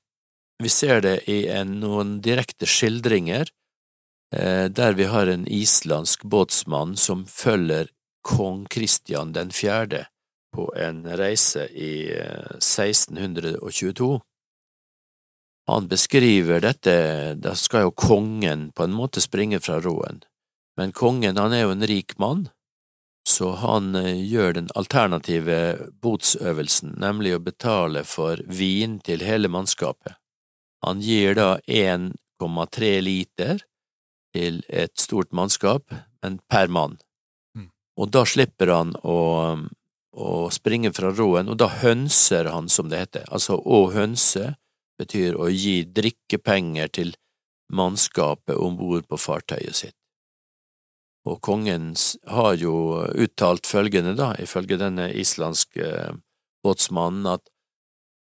Vi 0.62 0.69
ser 0.71 1.01
det 1.03 1.25
i 1.27 1.49
en, 1.51 1.81
noen 1.83 2.21
direkte 2.23 2.64
skildringer 2.64 3.49
der 4.31 4.95
vi 4.95 5.05
har 5.11 5.27
en 5.27 5.49
islandsk 5.51 6.23
båtsmann 6.31 6.95
som 6.97 7.25
følger 7.27 7.88
kong 8.24 8.64
Kristian 8.72 9.32
den 9.37 9.52
fjerde 9.54 10.06
på 10.54 10.68
en 10.76 11.04
reise 11.18 11.66
i 11.68 12.10
eh, 12.14 12.56
1622. 12.56 14.20
Han 15.66 15.88
beskriver 15.88 16.60
dette, 16.60 16.94
da 17.40 17.54
skal 17.56 17.87
jo 17.87 17.94
kongen 17.96 18.68
på 18.76 18.84
en 18.84 18.96
måte 18.96 19.22
springe 19.24 19.60
fra 19.64 19.78
roen, 19.80 20.20
men 20.76 20.92
kongen 20.92 21.40
han 21.40 21.54
er 21.56 21.64
jo 21.64 21.72
en 21.72 21.87
rik 21.88 22.18
mann, 22.20 22.48
så 23.28 23.54
han 23.62 23.94
eh, 23.96 24.20
gjør 24.20 24.58
den 24.60 24.68
alternative 24.76 25.60
botsøvelsen, 26.04 26.98
nemlig 27.00 27.37
å 27.37 27.44
betale 27.44 28.04
for 28.08 28.42
vin 28.46 28.98
til 29.04 29.24
hele 29.24 29.48
mannskapet. 29.48 30.18
Han 30.84 31.00
gir 31.00 31.32
da 31.38 31.56
1,3 31.64 32.92
liter 33.00 33.64
til 34.37 34.60
et 34.68 34.92
stort 35.00 35.32
mannskap, 35.32 35.88
men 36.20 36.42
per 36.50 36.68
mann. 36.68 36.98
Og 38.00 38.11
da 38.11 38.24
slipper 38.26 38.72
han 38.74 38.94
å, 39.07 39.18
å 40.14 40.30
springe 40.54 40.90
fra 40.94 41.12
roen, 41.14 41.50
og 41.52 41.59
da 41.62 41.68
hønser 41.70 42.50
han, 42.50 42.68
som 42.68 42.90
det 42.90 43.04
heter. 43.04 43.28
Altså 43.30 43.59
å 43.59 43.87
hønse 43.94 44.54
betyr 44.98 45.38
å 45.38 45.50
gi 45.50 45.83
drikkepenger 45.87 46.90
til 46.94 47.14
mannskapet 47.74 48.59
om 48.61 48.76
bord 48.78 49.07
på 49.09 49.18
fartøyet 49.18 49.78
sitt. 49.78 49.96
Og 51.24 51.40
kongen 51.40 51.94
har 52.28 52.59
jo 52.61 52.74
uttalt 53.16 53.66
følgende, 53.66 54.12
da, 54.18 54.35
ifølge 54.37 54.76
denne 54.80 55.09
islandske 55.16 55.87
eh, 55.88 56.18
båtsmannen, 56.64 57.30
at 57.38 57.48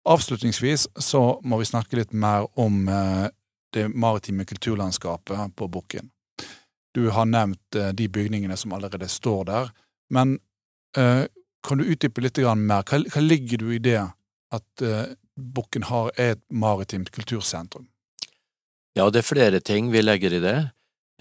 Avslutningsvis 0.08 0.88
så 1.04 1.40
må 1.44 1.58
vi 1.60 1.66
snakke 1.68 1.98
litt 2.00 2.14
mer 2.16 2.48
om 2.60 2.88
eh, 2.90 3.28
det 3.76 3.90
maritime 3.92 4.46
kulturlandskapet 4.48 5.56
på 5.56 5.68
Bukken. 5.68 6.12
Du 6.98 7.12
har 7.14 7.28
nevnt 7.30 7.78
eh, 7.78 7.92
de 7.94 8.08
bygningene 8.10 8.58
som 8.58 8.74
allerede 8.74 9.10
står 9.12 9.44
der, 9.52 9.70
men 10.10 10.40
eh, 10.98 11.28
kan 11.68 11.78
du 11.78 11.86
utdype 11.86 12.24
litt 12.24 12.40
mer? 12.42 12.82
Hva, 12.88 13.04
hva 13.06 13.22
ligger 13.22 13.62
du 13.62 13.70
i 13.76 13.84
det 13.84 14.00
at 14.02 14.82
eh, 14.82 15.14
Bukken 15.38 15.86
har 15.92 16.10
et 16.18 16.42
maritimt 16.50 17.12
kultursentrum? 17.14 17.86
Ja, 18.98 19.12
det 19.14 19.22
er 19.22 19.28
flere 19.28 19.60
ting 19.62 19.92
vi 19.94 20.02
legger 20.02 20.34
i 20.34 20.42
det. 20.42 20.58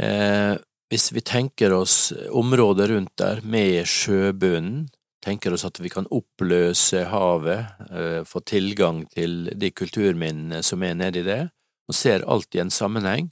Eh, 0.01 0.55
hvis 0.89 1.11
vi 1.13 1.21
tenker 1.21 1.75
oss 1.77 2.13
området 2.31 2.89
rundt 2.89 3.13
der 3.21 3.43
med 3.45 3.85
sjøbunnen, 3.91 4.87
tenker 5.25 5.53
oss 5.53 5.67
at 5.67 5.81
vi 5.83 5.91
kan 5.93 6.07
oppløse 6.15 7.05
havet, 7.11 7.67
eh, 7.91 8.23
få 8.25 8.41
tilgang 8.47 9.05
til 9.13 9.51
de 9.53 9.71
kulturminnene 9.75 10.63
som 10.65 10.83
er 10.87 10.95
nedi 10.97 11.27
det, 11.27 11.43
og 11.91 11.99
ser 11.99 12.25
alt 12.25 12.55
i 12.55 12.63
en 12.63 12.73
sammenheng, 12.73 13.29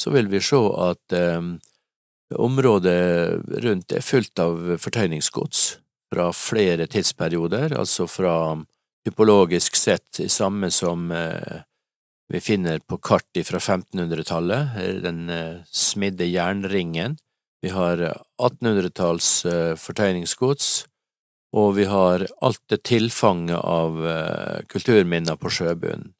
så 0.00 0.10
vil 0.10 0.26
vi 0.32 0.42
se 0.42 0.58
at 0.88 1.14
eh, 1.14 1.54
Området 2.38 3.42
rundt 3.64 3.92
er 3.92 4.04
fullt 4.04 4.40
av 4.42 4.76
fortøyningsgods 4.82 5.64
fra 6.14 6.30
flere 6.34 6.86
tidsperioder, 6.90 7.74
altså 7.78 8.06
fra 8.10 8.34
typologisk 9.04 9.76
sett 9.76 10.22
samme 10.32 10.70
som 10.72 11.10
eh, 11.12 11.62
vi 12.32 12.40
finner 12.40 12.80
på 12.80 12.98
kart 13.04 13.42
fra 13.44 13.60
1500-tallet, 13.60 14.80
den 15.04 15.28
eh, 15.30 15.60
smidde 15.68 16.28
jernringen. 16.30 17.18
Vi 17.62 17.72
har 17.74 18.00
1800-talls 18.40 19.30
eh, 19.50 19.74
fortøyningsgods, 19.80 20.72
og 21.54 21.74
vi 21.78 21.86
har 21.90 22.26
alt 22.42 22.62
det 22.72 22.82
tilfanget 22.88 23.60
av 23.60 24.00
kulturminner 24.66 25.36
på 25.38 25.52
sjøbunnen. 25.54 26.10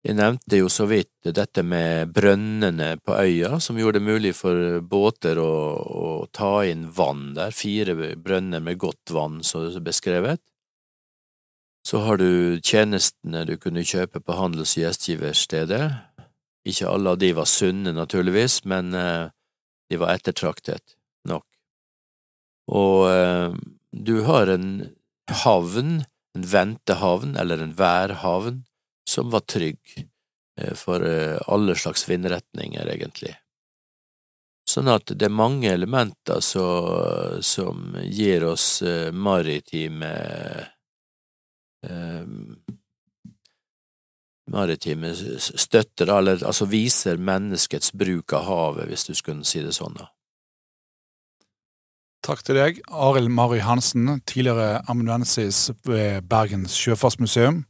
Jeg 0.00 0.16
nevnte 0.16 0.56
jo 0.56 0.68
så 0.72 0.86
vidt 0.88 1.28
dette 1.36 1.60
med 1.60 2.14
brønnene 2.16 2.94
på 3.04 3.18
øya, 3.20 3.58
som 3.60 3.76
gjorde 3.76 3.98
det 3.98 4.06
mulig 4.06 4.30
for 4.38 4.78
båter 4.80 5.36
å, 5.36 5.52
å 5.76 6.12
ta 6.32 6.62
inn 6.64 6.86
vann 6.96 7.34
der, 7.36 7.52
fire 7.52 7.92
brønner 8.16 8.64
med 8.64 8.80
godt 8.80 9.12
vann, 9.12 9.42
som 9.44 9.66
er 9.68 9.84
beskrevet. 9.84 10.40
Så 11.84 12.00
har 12.06 12.16
du 12.20 12.60
tjenestene 12.64 13.44
du 13.48 13.58
kunne 13.60 13.84
kjøpe 13.84 14.22
på 14.24 14.36
handels- 14.38 14.78
og 14.78 14.86
gjestgiverstedet. 14.86 15.84
Ikke 16.68 16.88
alle 16.88 17.12
av 17.12 17.20
de 17.20 17.32
var 17.36 17.48
sunne, 17.48 17.92
naturligvis, 17.96 18.62
men 18.68 18.96
eh, 18.96 19.28
de 19.92 20.00
var 20.00 20.16
ettertraktet 20.16 20.96
nok. 21.28 21.44
Og 22.72 23.04
eh, 23.10 23.52
du 23.92 24.16
har 24.24 24.48
en 24.52 24.72
havn, 25.44 26.02
en 26.36 26.50
ventehavn 26.56 27.36
eller 27.40 27.64
en 27.64 27.76
værhavn, 27.76 28.64
som 29.10 29.30
var 29.30 29.40
trygg 29.40 29.78
eh, 30.60 30.74
for 30.74 31.06
eh, 31.06 31.38
alle 31.46 31.74
slags 31.74 32.08
vindretninger, 32.08 32.86
egentlig. 32.94 33.34
Sånn 34.70 34.90
at 34.92 35.10
det 35.10 35.26
er 35.26 35.34
mange 35.34 35.72
elementer 35.72 36.42
så, 36.44 36.66
som 37.42 37.96
gir 38.06 38.46
oss 38.52 38.82
eh, 38.86 39.10
maritime 39.12 40.14
maritime 44.52 45.14
støtter, 45.40 46.10
eller 46.12 46.42
altså 46.44 46.66
viser 46.68 47.16
menneskets 47.16 47.94
bruk 47.96 48.34
av 48.36 48.44
havet, 48.44 48.90
hvis 48.90 49.06
du 49.08 49.14
skulle 49.16 49.48
si 49.48 49.62
det 49.64 49.72
sånn. 49.72 49.96
Takk 52.20 52.42
til 52.44 52.58
deg, 52.60 52.82
Arild 52.92 53.32
Mari 53.32 53.62
Hansen, 53.64 54.18
tidligere 54.28 54.82
amanuensis 54.92 55.70
ved 55.88 56.28
Bergens 56.28 56.76
sjøfartsmuseum. 56.76 57.62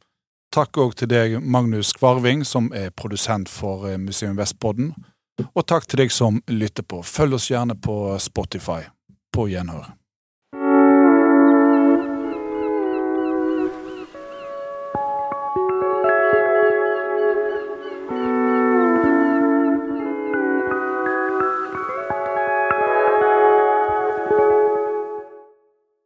Takk 0.51 0.81
òg 0.83 0.97
til 0.99 1.07
deg, 1.13 1.37
Magnus 1.47 1.93
Kvarving, 1.95 2.41
som 2.43 2.73
er 2.75 2.91
produsent 2.91 3.47
for 3.49 3.87
eh, 3.87 3.99
Museum 4.03 4.35
Vestpodden. 4.35 4.91
Og 5.55 5.63
takk 5.63 5.87
til 5.87 6.03
deg 6.03 6.11
som 6.11 6.41
lytter 6.51 6.83
på. 6.83 7.05
Følg 7.07 7.39
oss 7.39 7.47
gjerne 7.53 7.79
på 7.79 8.19
Spotify. 8.19 8.83
På 9.31 9.47
gjenhør. 9.47 10.00